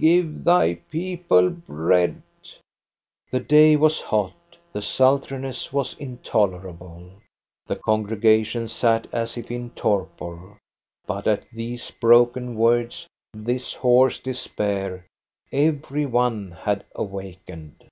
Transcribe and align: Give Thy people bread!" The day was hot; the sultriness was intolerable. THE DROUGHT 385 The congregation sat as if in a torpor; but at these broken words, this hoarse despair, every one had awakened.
Give 0.00 0.42
Thy 0.42 0.74
people 0.90 1.50
bread!" 1.50 2.20
The 3.30 3.38
day 3.38 3.76
was 3.76 4.00
hot; 4.00 4.34
the 4.72 4.82
sultriness 4.82 5.72
was 5.72 5.96
intolerable. 5.98 7.12
THE 7.68 7.76
DROUGHT 7.76 7.84
385 7.84 7.84
The 7.84 7.84
congregation 7.84 8.66
sat 8.66 9.06
as 9.12 9.36
if 9.38 9.52
in 9.52 9.66
a 9.66 9.78
torpor; 9.78 10.58
but 11.06 11.28
at 11.28 11.48
these 11.52 11.92
broken 11.92 12.56
words, 12.56 13.06
this 13.32 13.74
hoarse 13.74 14.18
despair, 14.18 15.06
every 15.52 16.06
one 16.06 16.50
had 16.50 16.84
awakened. 16.96 17.84